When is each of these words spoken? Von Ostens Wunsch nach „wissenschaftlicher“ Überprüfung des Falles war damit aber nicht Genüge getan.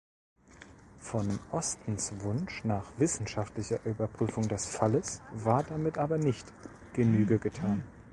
Von 0.97 1.37
Ostens 1.51 2.11
Wunsch 2.21 2.63
nach 2.63 2.87
„wissenschaftlicher“ 2.97 3.85
Überprüfung 3.85 4.47
des 4.47 4.65
Falles 4.65 5.21
war 5.31 5.61
damit 5.63 5.99
aber 5.99 6.17
nicht 6.17 6.51
Genüge 6.93 7.37
getan. 7.37 7.83